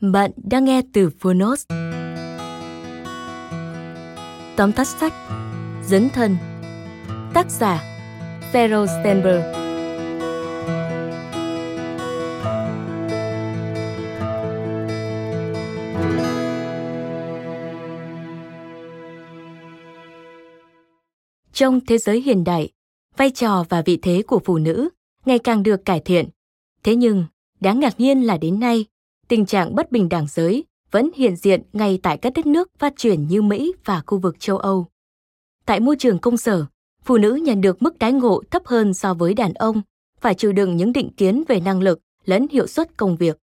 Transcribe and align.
Bạn 0.00 0.30
đang 0.36 0.64
nghe 0.64 0.82
từ 0.92 1.10
Phonos. 1.18 1.66
Tóm 4.56 4.72
tắt 4.72 4.84
sách 4.84 5.12
Dấn 5.84 6.08
thân 6.14 6.36
Tác 7.34 7.50
giả 7.50 7.82
Pharaoh 8.52 8.88
Stenberg 8.90 9.40
Trong 21.52 21.80
thế 21.86 21.98
giới 21.98 22.20
hiện 22.20 22.44
đại, 22.44 22.70
vai 23.16 23.30
trò 23.30 23.64
và 23.68 23.82
vị 23.82 23.98
thế 24.02 24.22
của 24.26 24.40
phụ 24.44 24.58
nữ 24.58 24.88
ngày 25.26 25.38
càng 25.38 25.62
được 25.62 25.84
cải 25.84 26.00
thiện. 26.00 26.28
Thế 26.82 26.96
nhưng, 26.96 27.24
đáng 27.60 27.80
ngạc 27.80 28.00
nhiên 28.00 28.26
là 28.26 28.38
đến 28.38 28.60
nay, 28.60 28.86
tình 29.30 29.46
trạng 29.46 29.74
bất 29.74 29.92
bình 29.92 30.08
đẳng 30.08 30.26
giới 30.26 30.64
vẫn 30.90 31.10
hiện 31.14 31.36
diện 31.36 31.62
ngay 31.72 31.98
tại 32.02 32.18
các 32.18 32.32
đất 32.36 32.46
nước 32.46 32.70
phát 32.78 32.92
triển 32.96 33.26
như 33.26 33.42
Mỹ 33.42 33.72
và 33.84 34.02
khu 34.06 34.18
vực 34.18 34.40
châu 34.40 34.58
Âu. 34.58 34.86
Tại 35.66 35.80
môi 35.80 35.96
trường 35.98 36.18
công 36.18 36.36
sở, 36.36 36.66
phụ 37.04 37.18
nữ 37.18 37.34
nhận 37.34 37.60
được 37.60 37.82
mức 37.82 37.98
đãi 37.98 38.12
ngộ 38.12 38.42
thấp 38.50 38.62
hơn 38.66 38.94
so 38.94 39.14
với 39.14 39.34
đàn 39.34 39.54
ông, 39.54 39.82
phải 40.20 40.34
chịu 40.34 40.52
đựng 40.52 40.76
những 40.76 40.92
định 40.92 41.10
kiến 41.16 41.44
về 41.48 41.60
năng 41.60 41.80
lực 41.80 42.00
lẫn 42.24 42.46
hiệu 42.50 42.66
suất 42.66 42.96
công 42.96 43.16
việc. 43.16 43.38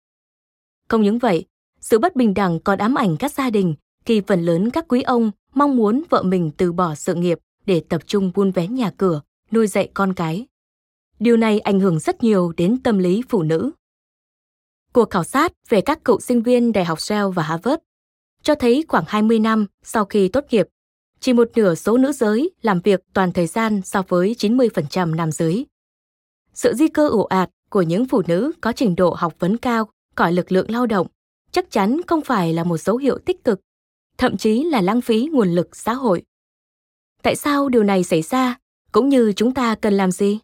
Không 0.89 1.03
những 1.03 1.19
vậy, 1.19 1.45
sự 1.81 1.99
bất 1.99 2.17
bình 2.17 2.35
đẳng 2.35 2.61
còn 2.61 2.79
ám 2.79 2.95
ảnh 2.95 3.17
các 3.17 3.33
gia 3.33 3.51
đình 3.51 3.75
khi 4.05 4.23
phần 4.27 4.43
lớn 4.43 4.71
các 4.71 4.85
quý 4.89 5.03
ông 5.03 5.31
mong 5.55 5.77
muốn 5.77 6.03
vợ 6.11 6.23
mình 6.23 6.51
từ 6.57 6.73
bỏ 6.73 6.95
sự 6.95 7.15
nghiệp 7.15 7.39
để 7.67 7.83
tập 7.89 8.03
trung 8.07 8.33
buôn 8.35 8.51
vén 8.51 8.75
nhà 8.75 8.91
cửa, 8.97 9.21
nuôi 9.51 9.67
dạy 9.67 9.89
con 9.95 10.15
cái. 10.15 10.47
Điều 11.19 11.37
này 11.37 11.61
ảnh 11.61 11.81
hưởng 11.81 11.99
rất 11.99 12.23
nhiều 12.23 12.53
đến 12.57 12.83
tâm 12.83 12.99
lý 12.99 13.23
phụ 13.29 13.43
nữ. 13.43 13.71
Cuộc 14.95 15.11
khảo 15.11 15.25
sát 15.25 15.53
về 15.69 15.81
các 15.81 16.05
cựu 16.05 16.21
sinh 16.21 16.43
viên 16.43 16.73
Đại 16.73 16.85
học 16.85 16.99
Yale 17.11 17.31
và 17.35 17.43
Harvard 17.43 17.83
cho 18.43 18.55
thấy 18.55 18.85
khoảng 18.89 19.05
20 19.07 19.39
năm 19.39 19.67
sau 19.83 20.05
khi 20.05 20.29
tốt 20.29 20.45
nghiệp, 20.51 20.69
chỉ 21.21 21.33
một 21.33 21.51
nửa 21.57 21.75
số 21.75 21.99
nữ 21.99 22.13
giới 22.13 22.51
làm 22.63 22.81
việc 22.81 23.01
toàn 23.13 23.33
thời 23.33 23.47
gian 23.47 23.83
so 23.85 24.03
với 24.09 24.35
90% 24.39 25.15
nam 25.15 25.33
giới. 25.33 25.67
Sự 26.53 26.75
di 26.75 26.89
cơ 26.89 27.09
ồ 27.09 27.23
ạt 27.23 27.51
của 27.71 27.83
những 27.83 28.07
phụ 28.07 28.23
nữ 28.27 28.53
có 28.61 28.73
trình 28.73 28.97
độ 28.97 29.15
học 29.19 29.35
vấn 29.39 29.57
cao 29.57 29.89
khỏi 30.17 30.33
lực 30.33 30.53
lượng 30.53 30.71
lao 30.71 30.87
động 30.87 31.07
chắc 31.51 31.71
chắn 31.71 32.01
không 32.07 32.21
phải 32.21 32.53
là 32.53 32.65
một 32.65 32.79
dấu 32.79 32.97
hiệu 32.97 33.19
tích 33.19 33.45
cực, 33.45 33.61
thậm 34.19 34.37
chí 34.37 34.65
là 34.65 34.81
lãng 34.81 35.01
phí 35.01 35.29
nguồn 35.33 35.49
lực 35.49 35.77
xã 35.77 35.95
hội. 35.95 36.23
Tại 37.23 37.37
sao 37.37 37.69
điều 37.69 37.83
này 37.83 38.05
xảy 38.05 38.23
ra, 38.23 38.59
cũng 38.93 39.09
như 39.09 39.33
chúng 39.37 39.55
ta 39.55 39.75
cần 39.75 39.95
làm 39.95 40.11
gì? 40.11 40.39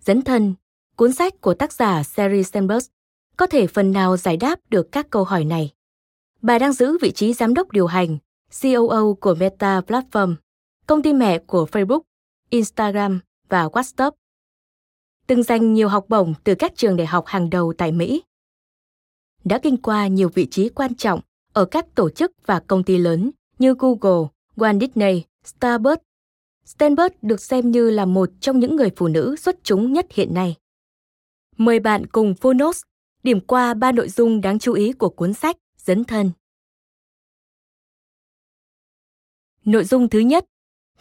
Dấn 0.00 0.22
thân, 0.22 0.54
cuốn 0.96 1.12
sách 1.12 1.40
của 1.40 1.54
tác 1.54 1.72
giả 1.72 2.02
Sherry 2.02 2.42
Sandberg 2.42 2.93
có 3.36 3.46
thể 3.46 3.66
phần 3.66 3.92
nào 3.92 4.16
giải 4.16 4.36
đáp 4.36 4.60
được 4.70 4.92
các 4.92 5.10
câu 5.10 5.24
hỏi 5.24 5.44
này. 5.44 5.70
Bà 6.42 6.58
đang 6.58 6.72
giữ 6.72 6.98
vị 7.00 7.12
trí 7.12 7.32
giám 7.32 7.54
đốc 7.54 7.72
điều 7.72 7.86
hành, 7.86 8.18
COO 8.62 9.14
của 9.20 9.34
Meta 9.34 9.80
Platform, 9.80 10.34
công 10.86 11.02
ty 11.02 11.12
mẹ 11.12 11.38
của 11.38 11.66
Facebook, 11.72 12.00
Instagram 12.50 13.20
và 13.48 13.66
WhatsApp. 13.66 14.10
Từng 15.26 15.42
giành 15.42 15.74
nhiều 15.74 15.88
học 15.88 16.04
bổng 16.08 16.34
từ 16.44 16.54
các 16.54 16.72
trường 16.76 16.96
đại 16.96 17.06
học 17.06 17.26
hàng 17.26 17.50
đầu 17.50 17.72
tại 17.78 17.92
Mỹ. 17.92 18.22
Đã 19.44 19.58
kinh 19.58 19.76
qua 19.76 20.06
nhiều 20.06 20.28
vị 20.28 20.46
trí 20.46 20.68
quan 20.68 20.94
trọng 20.94 21.20
ở 21.52 21.64
các 21.64 21.94
tổ 21.94 22.10
chức 22.10 22.32
và 22.46 22.60
công 22.60 22.84
ty 22.84 22.98
lớn 22.98 23.30
như 23.58 23.74
Google, 23.78 24.28
Walt 24.56 24.80
Disney, 24.80 25.24
Starbucks. 25.44 26.02
Stenberg 26.64 27.14
được 27.22 27.40
xem 27.40 27.70
như 27.70 27.90
là 27.90 28.04
một 28.04 28.30
trong 28.40 28.58
những 28.58 28.76
người 28.76 28.90
phụ 28.96 29.08
nữ 29.08 29.36
xuất 29.36 29.56
chúng 29.62 29.92
nhất 29.92 30.06
hiện 30.10 30.34
nay. 30.34 30.56
Mời 31.56 31.80
bạn 31.80 32.06
cùng 32.06 32.34
Phonos 32.34 32.82
điểm 33.24 33.40
qua 33.40 33.74
ba 33.74 33.92
nội 33.92 34.08
dung 34.08 34.40
đáng 34.40 34.58
chú 34.58 34.72
ý 34.72 34.92
của 34.92 35.08
cuốn 35.08 35.34
sách 35.34 35.56
Dấn 35.76 36.04
thân. 36.04 36.30
Nội 39.64 39.84
dung 39.84 40.08
thứ 40.08 40.18
nhất, 40.18 40.44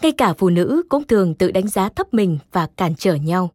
ngay 0.01 0.11
cả 0.11 0.33
phụ 0.33 0.49
nữ 0.49 0.83
cũng 0.89 1.07
thường 1.07 1.35
tự 1.35 1.51
đánh 1.51 1.67
giá 1.67 1.89
thấp 1.89 2.13
mình 2.13 2.37
và 2.51 2.69
cản 2.77 2.95
trở 2.95 3.15
nhau. 3.15 3.51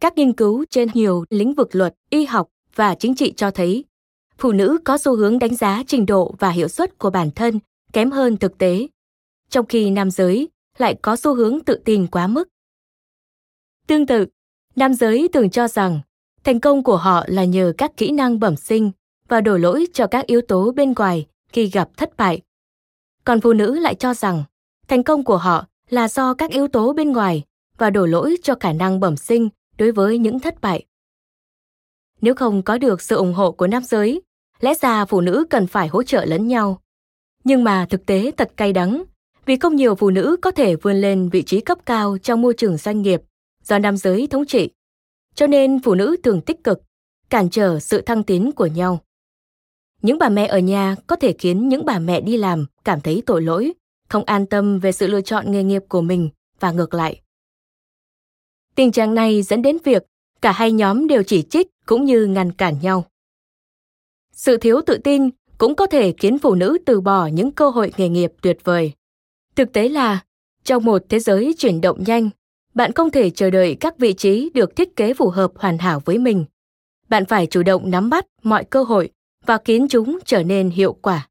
Các 0.00 0.16
nghiên 0.16 0.32
cứu 0.32 0.64
trên 0.70 0.88
nhiều 0.94 1.24
lĩnh 1.30 1.54
vực 1.54 1.68
luật, 1.72 1.94
y 2.10 2.24
học 2.24 2.48
và 2.74 2.94
chính 2.94 3.14
trị 3.14 3.32
cho 3.36 3.50
thấy 3.50 3.84
phụ 4.38 4.52
nữ 4.52 4.78
có 4.84 4.98
xu 4.98 5.16
hướng 5.16 5.38
đánh 5.38 5.56
giá 5.56 5.82
trình 5.86 6.06
độ 6.06 6.34
và 6.38 6.50
hiệu 6.50 6.68
suất 6.68 6.98
của 6.98 7.10
bản 7.10 7.30
thân 7.30 7.58
kém 7.92 8.10
hơn 8.10 8.36
thực 8.36 8.58
tế, 8.58 8.86
trong 9.48 9.66
khi 9.66 9.90
nam 9.90 10.10
giới 10.10 10.48
lại 10.78 10.96
có 11.02 11.16
xu 11.16 11.34
hướng 11.34 11.60
tự 11.60 11.80
tin 11.84 12.06
quá 12.06 12.26
mức. 12.26 12.48
Tương 13.86 14.06
tự, 14.06 14.26
nam 14.76 14.94
giới 14.94 15.28
thường 15.32 15.50
cho 15.50 15.68
rằng 15.68 16.00
Thành 16.46 16.60
công 16.60 16.82
của 16.82 16.96
họ 16.96 17.24
là 17.26 17.44
nhờ 17.44 17.72
các 17.78 17.96
kỹ 17.96 18.10
năng 18.10 18.40
bẩm 18.40 18.56
sinh 18.56 18.90
và 19.28 19.40
đổ 19.40 19.56
lỗi 19.56 19.86
cho 19.92 20.06
các 20.06 20.26
yếu 20.26 20.40
tố 20.40 20.72
bên 20.72 20.92
ngoài 20.92 21.26
khi 21.52 21.66
gặp 21.66 21.88
thất 21.96 22.16
bại. 22.16 22.40
Còn 23.24 23.40
phụ 23.40 23.52
nữ 23.52 23.78
lại 23.78 23.94
cho 23.94 24.14
rằng 24.14 24.44
thành 24.88 25.02
công 25.02 25.24
của 25.24 25.36
họ 25.36 25.66
là 25.90 26.08
do 26.08 26.34
các 26.34 26.50
yếu 26.50 26.68
tố 26.68 26.92
bên 26.92 27.12
ngoài 27.12 27.42
và 27.78 27.90
đổ 27.90 28.06
lỗi 28.06 28.36
cho 28.42 28.54
khả 28.60 28.72
năng 28.72 29.00
bẩm 29.00 29.16
sinh 29.16 29.48
đối 29.78 29.92
với 29.92 30.18
những 30.18 30.40
thất 30.40 30.60
bại. 30.60 30.84
Nếu 32.20 32.34
không 32.34 32.62
có 32.62 32.78
được 32.78 33.02
sự 33.02 33.16
ủng 33.16 33.34
hộ 33.34 33.52
của 33.52 33.66
nam 33.66 33.82
giới, 33.84 34.22
lẽ 34.60 34.74
ra 34.74 35.04
phụ 35.04 35.20
nữ 35.20 35.46
cần 35.50 35.66
phải 35.66 35.88
hỗ 35.88 36.02
trợ 36.02 36.24
lẫn 36.24 36.46
nhau. 36.46 36.80
Nhưng 37.44 37.64
mà 37.64 37.86
thực 37.90 38.06
tế 38.06 38.30
thật 38.36 38.52
cay 38.56 38.72
đắng, 38.72 39.04
vì 39.46 39.56
không 39.56 39.76
nhiều 39.76 39.94
phụ 39.94 40.10
nữ 40.10 40.36
có 40.42 40.50
thể 40.50 40.76
vươn 40.76 40.96
lên 40.96 41.28
vị 41.28 41.42
trí 41.42 41.60
cấp 41.60 41.78
cao 41.86 42.18
trong 42.22 42.42
môi 42.42 42.54
trường 42.54 42.76
doanh 42.76 43.02
nghiệp 43.02 43.22
do 43.64 43.78
nam 43.78 43.96
giới 43.96 44.26
thống 44.26 44.46
trị 44.46 44.70
cho 45.36 45.46
nên 45.46 45.80
phụ 45.82 45.94
nữ 45.94 46.16
thường 46.22 46.40
tích 46.40 46.64
cực, 46.64 46.82
cản 47.30 47.50
trở 47.50 47.80
sự 47.80 48.00
thăng 48.00 48.22
tiến 48.22 48.52
của 48.52 48.66
nhau. 48.66 49.00
Những 50.02 50.18
bà 50.18 50.28
mẹ 50.28 50.46
ở 50.46 50.58
nhà 50.58 50.96
có 51.06 51.16
thể 51.16 51.34
khiến 51.38 51.68
những 51.68 51.84
bà 51.84 51.98
mẹ 51.98 52.20
đi 52.20 52.36
làm 52.36 52.66
cảm 52.84 53.00
thấy 53.00 53.22
tội 53.26 53.42
lỗi, 53.42 53.72
không 54.08 54.24
an 54.24 54.46
tâm 54.46 54.78
về 54.78 54.92
sự 54.92 55.06
lựa 55.06 55.20
chọn 55.20 55.52
nghề 55.52 55.62
nghiệp 55.62 55.82
của 55.88 56.00
mình 56.00 56.28
và 56.60 56.72
ngược 56.72 56.94
lại. 56.94 57.20
Tình 58.74 58.92
trạng 58.92 59.14
này 59.14 59.42
dẫn 59.42 59.62
đến 59.62 59.78
việc 59.84 60.04
cả 60.42 60.52
hai 60.52 60.72
nhóm 60.72 61.06
đều 61.06 61.22
chỉ 61.22 61.42
trích 61.42 61.66
cũng 61.86 62.04
như 62.04 62.26
ngăn 62.26 62.52
cản 62.52 62.78
nhau. 62.82 63.04
Sự 64.32 64.56
thiếu 64.56 64.80
tự 64.86 64.98
tin 65.04 65.30
cũng 65.58 65.74
có 65.74 65.86
thể 65.86 66.12
khiến 66.18 66.38
phụ 66.38 66.54
nữ 66.54 66.78
từ 66.86 67.00
bỏ 67.00 67.26
những 67.26 67.52
cơ 67.52 67.70
hội 67.70 67.92
nghề 67.96 68.08
nghiệp 68.08 68.32
tuyệt 68.42 68.58
vời. 68.64 68.92
Thực 69.54 69.72
tế 69.72 69.88
là, 69.88 70.24
trong 70.64 70.84
một 70.84 71.02
thế 71.08 71.18
giới 71.18 71.54
chuyển 71.58 71.80
động 71.80 72.04
nhanh 72.06 72.30
bạn 72.76 72.92
không 72.92 73.10
thể 73.10 73.30
chờ 73.30 73.50
đợi 73.50 73.76
các 73.80 73.98
vị 73.98 74.12
trí 74.12 74.50
được 74.54 74.76
thiết 74.76 74.96
kế 74.96 75.14
phù 75.14 75.28
hợp 75.28 75.52
hoàn 75.56 75.78
hảo 75.78 76.02
với 76.04 76.18
mình. 76.18 76.44
Bạn 77.08 77.24
phải 77.24 77.46
chủ 77.46 77.62
động 77.62 77.90
nắm 77.90 78.10
bắt 78.10 78.26
mọi 78.42 78.64
cơ 78.64 78.82
hội 78.82 79.10
và 79.46 79.58
khiến 79.64 79.86
chúng 79.88 80.18
trở 80.24 80.42
nên 80.42 80.70
hiệu 80.70 80.92
quả. 80.92 81.28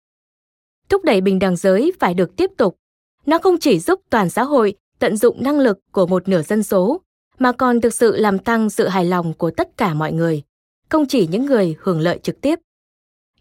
Thúc 0.90 1.04
đẩy 1.04 1.22
bình 1.22 1.40
đẳng 1.40 1.56
giới 1.56 1.94
phải 2.00 2.14
được 2.14 2.36
tiếp 2.38 2.52
tục. 2.58 2.78
Nó 3.26 3.38
không 3.38 3.58
chỉ 3.60 3.80
giúp 3.80 4.02
toàn 4.10 4.30
xã 4.30 4.44
hội 4.44 4.76
tận 5.00 5.18
dụng 5.18 5.44
năng 5.44 5.60
lực 5.60 5.80
của 5.92 6.08
một 6.08 6.28
nửa 6.28 6.42
dân 6.42 6.64
số, 6.64 7.02
mà 7.40 7.52
còn 7.52 7.82
thực 7.82 7.94
sự 7.94 8.16
làm 8.16 8.40
tăng 8.40 8.70
sự 8.70 8.88
hài 8.88 9.06
lòng 9.06 9.34
của 9.34 9.52
tất 9.52 9.78
cả 9.78 9.94
mọi 9.94 10.12
người, 10.14 10.44
không 10.90 11.06
chỉ 11.08 11.28
những 11.28 11.46
người 11.46 11.76
hưởng 11.80 12.00
lợi 12.00 12.20
trực 12.24 12.42
tiếp. 12.42 12.60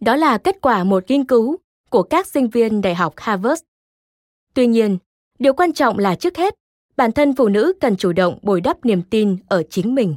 Đó 0.00 0.16
là 0.16 0.38
kết 0.38 0.56
quả 0.60 0.84
một 0.84 1.04
nghiên 1.08 1.24
cứu 1.24 1.56
của 1.90 2.02
các 2.02 2.26
sinh 2.26 2.48
viên 2.48 2.80
Đại 2.80 2.94
học 2.94 3.14
Harvard. 3.16 3.62
Tuy 4.54 4.66
nhiên, 4.66 4.98
điều 5.38 5.54
quan 5.54 5.72
trọng 5.72 5.98
là 5.98 6.14
trước 6.14 6.36
hết, 6.36 6.54
bản 6.96 7.12
thân 7.12 7.34
phụ 7.34 7.48
nữ 7.48 7.72
cần 7.80 7.96
chủ 7.96 8.12
động 8.12 8.38
bồi 8.42 8.60
đắp 8.60 8.84
niềm 8.84 9.02
tin 9.02 9.36
ở 9.48 9.62
chính 9.70 9.94
mình. 9.94 10.14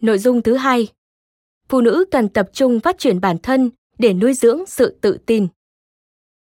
Nội 0.00 0.18
dung 0.18 0.42
thứ 0.42 0.54
hai, 0.54 0.88
phụ 1.68 1.80
nữ 1.80 2.04
cần 2.10 2.28
tập 2.28 2.48
trung 2.52 2.80
phát 2.80 2.98
triển 2.98 3.20
bản 3.20 3.38
thân 3.38 3.70
để 3.98 4.12
nuôi 4.12 4.34
dưỡng 4.34 4.66
sự 4.66 4.98
tự 5.00 5.18
tin. 5.26 5.46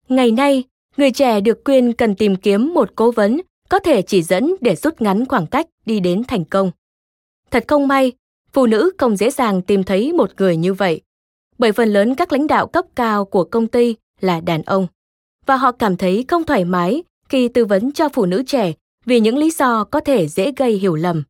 Ngày 0.09 0.31
nay, 0.31 0.65
người 0.97 1.11
trẻ 1.11 1.41
được 1.41 1.61
khuyên 1.65 1.93
cần 1.93 2.15
tìm 2.15 2.37
kiếm 2.37 2.75
một 2.75 2.93
cố 2.97 3.11
vấn 3.11 3.41
có 3.69 3.79
thể 3.79 4.03
chỉ 4.03 4.23
dẫn 4.23 4.55
để 4.61 4.77
rút 4.77 5.01
ngắn 5.01 5.27
khoảng 5.27 5.47
cách 5.47 5.67
đi 5.87 6.01
đến 6.01 6.23
thành 6.29 6.45
công. 6.45 6.71
Thật 7.51 7.65
không 7.69 7.89
may, 7.89 8.13
phụ 8.53 8.67
nữ 8.67 8.91
không 8.99 9.17
dễ 9.17 9.31
dàng 9.31 9.63
tìm 9.63 9.85
thấy 9.85 10.13
một 10.13 10.31
người 10.37 10.57
như 10.57 10.75
vậy, 10.75 11.01
bởi 11.59 11.73
phần 11.73 11.89
lớn 11.89 12.15
các 12.15 12.33
lãnh 12.33 12.47
đạo 12.47 12.67
cấp 12.67 12.85
cao 12.95 13.25
của 13.25 13.45
công 13.45 13.67
ty 13.67 13.97
là 14.21 14.41
đàn 14.41 14.63
ông, 14.63 14.87
và 15.47 15.57
họ 15.57 15.73
cảm 15.73 15.97
thấy 15.97 16.25
không 16.29 16.45
thoải 16.45 16.65
mái 16.65 17.03
khi 17.29 17.49
tư 17.49 17.65
vấn 17.65 17.93
cho 17.93 18.09
phụ 18.09 18.27
nữ 18.27 18.43
trẻ 18.47 18.73
vì 19.05 19.21
những 19.21 19.39
lý 19.39 19.51
do 19.51 19.85
có 19.85 20.01
thể 20.01 20.29
dễ 20.29 20.53
gây 20.57 20.73
hiểu 20.73 20.95
lầm. 20.95 21.23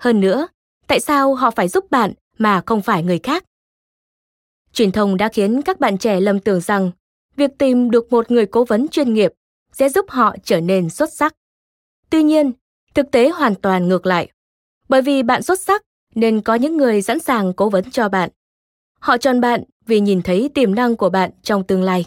Hơn 0.00 0.20
nữa, 0.20 0.46
tại 0.86 1.00
sao 1.00 1.34
họ 1.34 1.50
phải 1.50 1.68
giúp 1.68 1.90
bạn 1.90 2.12
mà 2.38 2.62
không 2.66 2.82
phải 2.82 3.02
người 3.02 3.18
khác? 3.22 3.44
Truyền 4.72 4.92
thông 4.92 5.16
đã 5.16 5.28
khiến 5.28 5.62
các 5.62 5.80
bạn 5.80 5.98
trẻ 5.98 6.20
lầm 6.20 6.40
tưởng 6.40 6.60
rằng 6.60 6.90
việc 7.36 7.50
tìm 7.58 7.90
được 7.90 8.12
một 8.12 8.30
người 8.30 8.46
cố 8.46 8.64
vấn 8.64 8.88
chuyên 8.88 9.14
nghiệp 9.14 9.32
sẽ 9.72 9.88
giúp 9.88 10.06
họ 10.08 10.36
trở 10.44 10.60
nên 10.60 10.90
xuất 10.90 11.12
sắc. 11.12 11.34
Tuy 12.10 12.22
nhiên, 12.22 12.52
thực 12.94 13.10
tế 13.10 13.30
hoàn 13.30 13.54
toàn 13.54 13.88
ngược 13.88 14.06
lại. 14.06 14.28
Bởi 14.88 15.02
vì 15.02 15.22
bạn 15.22 15.42
xuất 15.42 15.60
sắc 15.60 15.82
nên 16.14 16.40
có 16.40 16.54
những 16.54 16.76
người 16.76 17.02
sẵn 17.02 17.20
sàng 17.20 17.52
cố 17.52 17.68
vấn 17.68 17.90
cho 17.90 18.08
bạn. 18.08 18.30
Họ 19.00 19.18
chọn 19.18 19.40
bạn 19.40 19.64
vì 19.86 20.00
nhìn 20.00 20.22
thấy 20.22 20.50
tiềm 20.54 20.74
năng 20.74 20.96
của 20.96 21.10
bạn 21.10 21.30
trong 21.42 21.64
tương 21.64 21.82
lai. 21.82 22.04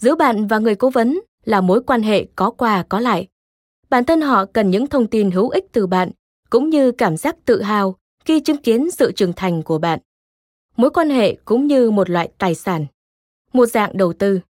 Giữa 0.00 0.14
bạn 0.14 0.46
và 0.46 0.58
người 0.58 0.74
cố 0.74 0.90
vấn 0.90 1.20
là 1.44 1.60
mối 1.60 1.82
quan 1.82 2.02
hệ 2.02 2.26
có 2.36 2.50
qua 2.50 2.84
có 2.88 3.00
lại. 3.00 3.26
Bản 3.90 4.04
thân 4.04 4.20
họ 4.20 4.44
cần 4.44 4.70
những 4.70 4.86
thông 4.86 5.06
tin 5.06 5.30
hữu 5.30 5.48
ích 5.48 5.66
từ 5.72 5.86
bạn, 5.86 6.10
cũng 6.50 6.70
như 6.70 6.92
cảm 6.92 7.16
giác 7.16 7.36
tự 7.44 7.62
hào 7.62 7.96
khi 8.24 8.40
chứng 8.40 8.56
kiến 8.56 8.90
sự 8.90 9.12
trưởng 9.12 9.32
thành 9.32 9.62
của 9.62 9.78
bạn. 9.78 9.98
Mối 10.76 10.90
quan 10.90 11.10
hệ 11.10 11.36
cũng 11.44 11.66
như 11.66 11.90
một 11.90 12.10
loại 12.10 12.28
tài 12.38 12.54
sản, 12.54 12.86
một 13.52 13.66
dạng 13.66 13.96
đầu 13.96 14.12
tư. 14.12 14.40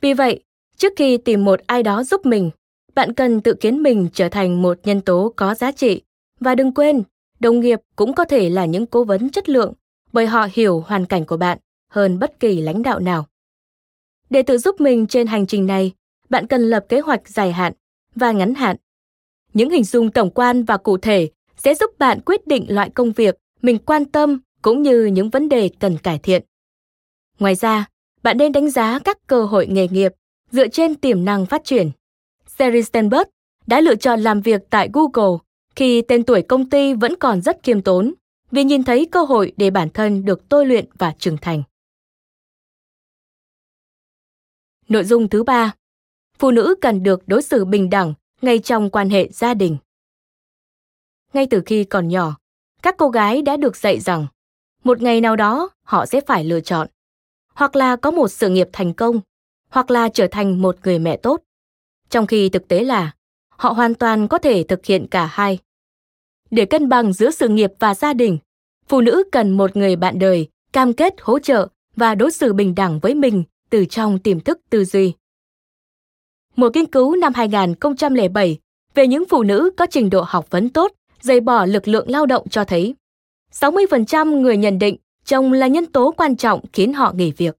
Vì 0.00 0.14
vậy, 0.14 0.44
trước 0.76 0.92
khi 0.96 1.18
tìm 1.18 1.44
một 1.44 1.60
ai 1.66 1.82
đó 1.82 2.02
giúp 2.02 2.26
mình, 2.26 2.50
bạn 2.94 3.12
cần 3.12 3.40
tự 3.40 3.54
kiến 3.54 3.82
mình 3.82 4.08
trở 4.12 4.28
thành 4.28 4.62
một 4.62 4.78
nhân 4.84 5.00
tố 5.00 5.32
có 5.36 5.54
giá 5.54 5.72
trị 5.72 6.02
và 6.40 6.54
đừng 6.54 6.74
quên, 6.74 7.02
đồng 7.40 7.60
nghiệp 7.60 7.80
cũng 7.96 8.14
có 8.14 8.24
thể 8.24 8.50
là 8.50 8.64
những 8.64 8.86
cố 8.86 9.04
vấn 9.04 9.30
chất 9.30 9.48
lượng 9.48 9.72
bởi 10.12 10.26
họ 10.26 10.48
hiểu 10.52 10.84
hoàn 10.86 11.06
cảnh 11.06 11.24
của 11.24 11.36
bạn 11.36 11.58
hơn 11.92 12.18
bất 12.18 12.40
kỳ 12.40 12.60
lãnh 12.60 12.82
đạo 12.82 13.00
nào. 13.00 13.26
Để 14.30 14.42
tự 14.42 14.58
giúp 14.58 14.80
mình 14.80 15.06
trên 15.06 15.26
hành 15.26 15.46
trình 15.46 15.66
này, 15.66 15.92
bạn 16.28 16.46
cần 16.46 16.62
lập 16.62 16.84
kế 16.88 17.00
hoạch 17.00 17.28
dài 17.28 17.52
hạn 17.52 17.72
và 18.14 18.32
ngắn 18.32 18.54
hạn. 18.54 18.76
Những 19.52 19.70
hình 19.70 19.84
dung 19.84 20.10
tổng 20.10 20.30
quan 20.30 20.64
và 20.64 20.76
cụ 20.76 20.96
thể 20.96 21.30
sẽ 21.56 21.74
giúp 21.74 21.90
bạn 21.98 22.20
quyết 22.20 22.46
định 22.46 22.66
loại 22.68 22.90
công 22.90 23.12
việc 23.12 23.36
mình 23.62 23.78
quan 23.78 24.04
tâm 24.04 24.40
cũng 24.62 24.82
như 24.82 25.04
những 25.04 25.30
vấn 25.30 25.48
đề 25.48 25.70
cần 25.80 25.98
cải 25.98 26.18
thiện. 26.18 26.42
Ngoài 27.38 27.54
ra, 27.54 27.86
bạn 28.22 28.38
nên 28.38 28.52
đánh 28.52 28.70
giá 28.70 28.98
các 28.98 29.26
cơ 29.26 29.44
hội 29.44 29.66
nghề 29.66 29.88
nghiệp 29.88 30.12
dựa 30.50 30.68
trên 30.68 30.94
tiềm 30.94 31.24
năng 31.24 31.46
phát 31.46 31.64
triển. 31.64 31.90
Sherry 32.46 32.82
Stenberg 32.82 33.28
đã 33.66 33.80
lựa 33.80 33.94
chọn 33.94 34.20
làm 34.20 34.40
việc 34.40 34.62
tại 34.70 34.88
Google 34.92 35.38
khi 35.76 36.02
tên 36.02 36.22
tuổi 36.22 36.42
công 36.42 36.70
ty 36.70 36.94
vẫn 36.94 37.14
còn 37.16 37.40
rất 37.40 37.62
kiêm 37.62 37.80
tốn 37.80 38.14
vì 38.50 38.64
nhìn 38.64 38.84
thấy 38.84 39.06
cơ 39.06 39.22
hội 39.22 39.52
để 39.56 39.70
bản 39.70 39.88
thân 39.90 40.24
được 40.24 40.48
tôi 40.48 40.66
luyện 40.66 40.84
và 40.98 41.12
trưởng 41.18 41.36
thành. 41.36 41.62
Nội 44.88 45.04
dung 45.04 45.28
thứ 45.28 45.42
ba, 45.42 45.74
phụ 46.38 46.50
nữ 46.50 46.74
cần 46.80 47.02
được 47.02 47.22
đối 47.26 47.42
xử 47.42 47.64
bình 47.64 47.90
đẳng 47.90 48.14
ngay 48.42 48.58
trong 48.58 48.90
quan 48.90 49.10
hệ 49.10 49.28
gia 49.28 49.54
đình. 49.54 49.76
Ngay 51.32 51.46
từ 51.50 51.62
khi 51.66 51.84
còn 51.84 52.08
nhỏ, 52.08 52.36
các 52.82 52.94
cô 52.98 53.08
gái 53.08 53.42
đã 53.42 53.56
được 53.56 53.76
dạy 53.76 54.00
rằng 54.00 54.26
một 54.84 55.02
ngày 55.02 55.20
nào 55.20 55.36
đó 55.36 55.70
họ 55.82 56.06
sẽ 56.06 56.20
phải 56.20 56.44
lựa 56.44 56.60
chọn. 56.60 56.88
Hoặc 57.54 57.76
là 57.76 57.96
có 57.96 58.10
một 58.10 58.28
sự 58.28 58.48
nghiệp 58.48 58.68
thành 58.72 58.94
công 58.94 59.20
hoặc 59.68 59.90
là 59.90 60.08
trở 60.08 60.26
thành 60.30 60.62
một 60.62 60.76
người 60.84 60.98
mẹ 60.98 61.16
tốt. 61.16 61.42
Trong 62.10 62.26
khi 62.26 62.48
thực 62.48 62.68
tế 62.68 62.84
là 62.84 63.14
họ 63.48 63.70
hoàn 63.70 63.94
toàn 63.94 64.28
có 64.28 64.38
thể 64.38 64.62
thực 64.62 64.86
hiện 64.86 65.06
cả 65.10 65.26
hai. 65.26 65.58
Để 66.50 66.64
cân 66.64 66.88
bằng 66.88 67.12
giữa 67.12 67.30
sự 67.30 67.48
nghiệp 67.48 67.72
và 67.78 67.94
gia 67.94 68.12
đình 68.12 68.38
phụ 68.88 69.00
nữ 69.00 69.24
cần 69.32 69.50
một 69.50 69.76
người 69.76 69.96
bạn 69.96 70.18
đời 70.18 70.48
cam 70.72 70.92
kết 70.92 71.14
hỗ 71.20 71.38
trợ 71.38 71.68
và 71.96 72.14
đối 72.14 72.30
xử 72.30 72.52
bình 72.52 72.74
đẳng 72.74 72.98
với 72.98 73.14
mình 73.14 73.44
từ 73.70 73.84
trong 73.84 74.18
tiềm 74.18 74.40
thức 74.40 74.60
tư 74.70 74.84
duy. 74.84 75.12
Một 76.56 76.76
nghiên 76.76 76.86
cứu 76.86 77.16
năm 77.16 77.32
2007 77.34 78.58
về 78.94 79.06
những 79.06 79.24
phụ 79.28 79.42
nữ 79.42 79.70
có 79.76 79.86
trình 79.90 80.10
độ 80.10 80.24
học 80.26 80.50
vấn 80.50 80.68
tốt, 80.68 80.92
dày 81.20 81.40
bỏ 81.40 81.66
lực 81.66 81.88
lượng 81.88 82.10
lao 82.10 82.26
động 82.26 82.48
cho 82.48 82.64
thấy 82.64 82.94
60% 83.52 84.40
người 84.40 84.56
nhận 84.56 84.78
định 84.78 84.96
chồng 85.24 85.52
là 85.52 85.66
nhân 85.66 85.86
tố 85.86 86.14
quan 86.16 86.36
trọng 86.36 86.60
khiến 86.72 86.92
họ 86.92 87.12
nghỉ 87.16 87.32
việc. 87.32 87.56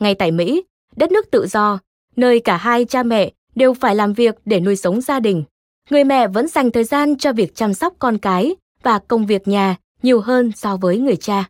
Ngay 0.00 0.14
tại 0.14 0.30
Mỹ, 0.30 0.62
đất 0.96 1.12
nước 1.12 1.30
tự 1.30 1.46
do, 1.46 1.78
nơi 2.16 2.40
cả 2.40 2.56
hai 2.56 2.84
cha 2.84 3.02
mẹ 3.02 3.32
đều 3.54 3.74
phải 3.74 3.94
làm 3.94 4.12
việc 4.12 4.34
để 4.44 4.60
nuôi 4.60 4.76
sống 4.76 5.00
gia 5.00 5.20
đình, 5.20 5.44
người 5.90 6.04
mẹ 6.04 6.28
vẫn 6.28 6.48
dành 6.48 6.70
thời 6.70 6.84
gian 6.84 7.16
cho 7.16 7.32
việc 7.32 7.54
chăm 7.54 7.74
sóc 7.74 7.94
con 7.98 8.18
cái 8.18 8.56
và 8.82 8.98
công 8.98 9.26
việc 9.26 9.48
nhà 9.48 9.76
nhiều 10.02 10.20
hơn 10.20 10.52
so 10.56 10.76
với 10.76 10.98
người 10.98 11.16
cha. 11.16 11.48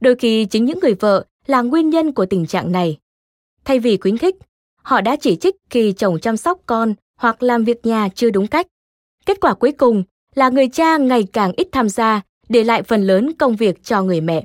Đôi 0.00 0.14
khi 0.14 0.44
chính 0.44 0.64
những 0.64 0.78
người 0.82 0.94
vợ 0.94 1.24
là 1.46 1.62
nguyên 1.62 1.90
nhân 1.90 2.12
của 2.12 2.26
tình 2.26 2.46
trạng 2.46 2.72
này. 2.72 2.98
Thay 3.64 3.78
vì 3.78 3.96
khuyến 3.96 4.18
khích, 4.18 4.36
họ 4.82 5.00
đã 5.00 5.16
chỉ 5.16 5.36
trích 5.36 5.56
khi 5.70 5.92
chồng 5.92 6.18
chăm 6.20 6.36
sóc 6.36 6.60
con 6.66 6.94
hoặc 7.18 7.42
làm 7.42 7.64
việc 7.64 7.86
nhà 7.86 8.08
chưa 8.14 8.30
đúng 8.30 8.46
cách. 8.46 8.66
Kết 9.26 9.40
quả 9.40 9.54
cuối 9.54 9.72
cùng 9.72 10.04
là 10.34 10.48
người 10.48 10.68
cha 10.68 10.96
ngày 10.96 11.26
càng 11.32 11.52
ít 11.56 11.68
tham 11.72 11.88
gia, 11.88 12.20
để 12.48 12.64
lại 12.64 12.82
phần 12.82 13.02
lớn 13.02 13.32
công 13.38 13.56
việc 13.56 13.84
cho 13.84 14.02
người 14.02 14.20
mẹ. 14.20 14.44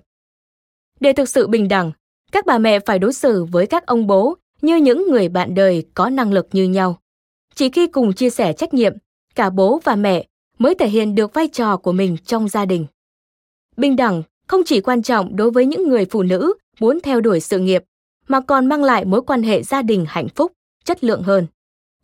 Để 1.00 1.14
thực 1.14 1.30
sự 1.30 1.48
bình 1.48 1.68
đẳng, 1.68 1.92
các 2.32 2.46
bà 2.46 2.58
mẹ 2.58 2.80
phải 2.80 3.00
đối 3.00 3.14
xử 3.14 3.44
với 3.44 3.68
các 3.68 3.86
ông 3.86 4.08
bố 4.08 4.36
như 4.62 4.76
những 4.76 5.12
người 5.12 5.30
bạn 5.30 5.56
đời 5.56 5.86
có 5.94 6.10
năng 6.10 6.34
lực 6.34 6.48
như 6.52 6.64
nhau. 6.64 7.00
Chỉ 7.56 7.70
khi 7.70 7.88
cùng 7.88 8.14
chia 8.14 8.30
sẻ 8.30 8.54
trách 8.54 8.74
nhiệm, 8.74 8.94
cả 9.36 9.50
bố 9.50 9.80
và 9.84 9.96
mẹ 9.96 10.28
mới 10.58 10.76
thể 10.76 10.88
hiện 10.88 11.16
được 11.16 11.34
vai 11.34 11.48
trò 11.48 11.78
của 11.78 11.92
mình 11.92 12.18
trong 12.26 12.48
gia 12.48 12.66
đình. 12.66 12.86
Bình 13.78 13.96
đẳng 13.96 14.24
không 14.48 14.62
chỉ 14.66 14.82
quan 14.82 15.02
trọng 15.02 15.36
đối 15.36 15.52
với 15.52 15.66
những 15.66 15.88
người 15.88 16.06
phụ 16.06 16.24
nữ 16.24 16.54
muốn 16.80 17.00
theo 17.04 17.22
đuổi 17.22 17.40
sự 17.40 17.60
nghiệp, 17.60 17.84
mà 18.28 18.42
còn 18.42 18.66
mang 18.66 18.84
lại 18.84 19.06
mối 19.06 19.22
quan 19.22 19.44
hệ 19.44 19.64
gia 19.64 19.82
đình 19.82 20.06
hạnh 20.08 20.28
phúc, 20.30 20.52
chất 20.84 21.04
lượng 21.04 21.24
hơn. 21.24 21.48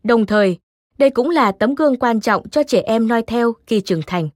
Đồng 0.04 0.26
thời, 0.26 0.58
đây 0.98 1.10
cũng 1.10 1.30
là 1.30 1.52
tấm 1.52 1.76
gương 1.76 2.00
quan 2.00 2.22
trọng 2.22 2.50
cho 2.50 2.64
trẻ 2.64 2.82
em 2.82 3.08
noi 3.08 3.22
theo 3.22 3.54
khi 3.68 3.82
trưởng 3.82 4.02
thành. 4.08 4.30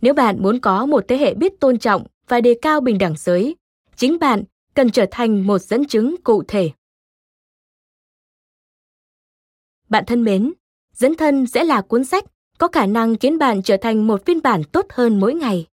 Nếu 0.00 0.14
bạn 0.14 0.42
muốn 0.42 0.60
có 0.60 0.86
một 0.86 1.04
thế 1.08 1.16
hệ 1.16 1.34
biết 1.34 1.60
tôn 1.60 1.78
trọng 1.78 2.06
và 2.28 2.40
đề 2.40 2.54
cao 2.62 2.80
bình 2.80 2.98
đẳng 2.98 3.14
giới, 3.16 3.56
chính 3.96 4.18
bạn 4.18 4.44
cần 4.74 4.90
trở 4.90 5.06
thành 5.10 5.46
một 5.46 5.58
dẫn 5.58 5.86
chứng 5.86 6.16
cụ 6.24 6.42
thể. 6.48 6.70
Bạn 9.88 10.04
thân 10.06 10.24
mến, 10.24 10.52
Dẫn 10.98 11.14
thân 11.14 11.46
sẽ 11.46 11.64
là 11.64 11.80
cuốn 11.80 12.04
sách 12.04 12.24
có 12.58 12.68
khả 12.68 12.86
năng 12.86 13.16
khiến 13.16 13.38
bạn 13.38 13.62
trở 13.62 13.76
thành 13.76 14.06
một 14.06 14.24
phiên 14.26 14.42
bản 14.42 14.62
tốt 14.72 14.86
hơn 14.90 15.20
mỗi 15.20 15.34
ngày. 15.34 15.66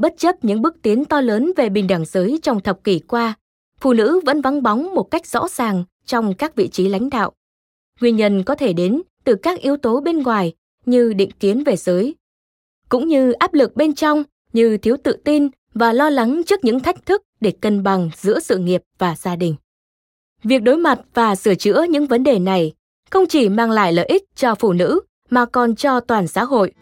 Bất 0.00 0.14
chấp 0.16 0.44
những 0.44 0.62
bước 0.62 0.76
tiến 0.82 1.04
to 1.04 1.20
lớn 1.20 1.52
về 1.56 1.68
bình 1.68 1.86
đẳng 1.86 2.04
giới 2.04 2.38
trong 2.42 2.60
thập 2.60 2.84
kỷ 2.84 2.98
qua, 2.98 3.34
phụ 3.80 3.92
nữ 3.92 4.20
vẫn 4.26 4.40
vắng 4.40 4.62
bóng 4.62 4.94
một 4.94 5.02
cách 5.02 5.26
rõ 5.26 5.48
ràng 5.48 5.84
trong 6.06 6.34
các 6.34 6.56
vị 6.56 6.68
trí 6.68 6.88
lãnh 6.88 7.10
đạo. 7.10 7.32
Nguyên 8.00 8.16
nhân 8.16 8.42
có 8.42 8.54
thể 8.54 8.72
đến 8.72 9.02
từ 9.24 9.34
các 9.34 9.60
yếu 9.60 9.76
tố 9.76 10.00
bên 10.00 10.22
ngoài 10.22 10.52
như 10.86 11.12
định 11.12 11.30
kiến 11.30 11.64
về 11.64 11.76
giới, 11.76 12.14
cũng 12.88 13.08
như 13.08 13.32
áp 13.32 13.54
lực 13.54 13.76
bên 13.76 13.94
trong 13.94 14.22
như 14.52 14.76
thiếu 14.76 14.96
tự 15.02 15.12
tin 15.12 15.48
và 15.74 15.92
lo 15.92 16.10
lắng 16.10 16.42
trước 16.46 16.64
những 16.64 16.80
thách 16.80 17.06
thức 17.06 17.22
để 17.40 17.50
cân 17.60 17.82
bằng 17.82 18.10
giữa 18.16 18.40
sự 18.40 18.58
nghiệp 18.58 18.82
và 18.98 19.14
gia 19.16 19.36
đình. 19.36 19.54
Việc 20.44 20.62
đối 20.62 20.76
mặt 20.76 21.00
và 21.14 21.34
sửa 21.34 21.54
chữa 21.54 21.82
những 21.90 22.06
vấn 22.06 22.24
đề 22.24 22.38
này 22.38 22.72
không 23.10 23.26
chỉ 23.26 23.48
mang 23.48 23.70
lại 23.70 23.92
lợi 23.92 24.06
ích 24.06 24.22
cho 24.34 24.54
phụ 24.54 24.72
nữ 24.72 25.00
mà 25.30 25.44
còn 25.46 25.74
cho 25.74 26.00
toàn 26.00 26.28
xã 26.28 26.44
hội. 26.44 26.72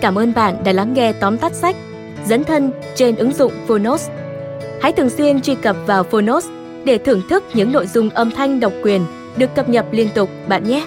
Cảm 0.00 0.18
ơn 0.18 0.34
bạn 0.34 0.64
đã 0.64 0.72
lắng 0.72 0.94
nghe 0.94 1.12
tóm 1.12 1.38
tắt 1.38 1.54
sách 1.54 1.76
Dẫn 2.26 2.44
thân 2.44 2.72
trên 2.94 3.16
ứng 3.16 3.32
dụng 3.32 3.52
Phonos. 3.66 4.08
Hãy 4.82 4.92
thường 4.92 5.10
xuyên 5.10 5.40
truy 5.40 5.54
cập 5.54 5.76
vào 5.86 6.04
Phonos 6.04 6.46
để 6.84 6.98
thưởng 6.98 7.22
thức 7.30 7.44
những 7.54 7.72
nội 7.72 7.86
dung 7.86 8.10
âm 8.10 8.30
thanh 8.30 8.60
độc 8.60 8.72
quyền 8.82 9.06
được 9.36 9.54
cập 9.54 9.68
nhật 9.68 9.86
liên 9.90 10.08
tục 10.14 10.30
bạn 10.48 10.64
nhé. 10.64 10.86